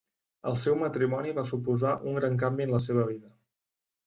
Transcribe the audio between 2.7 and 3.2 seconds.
la seva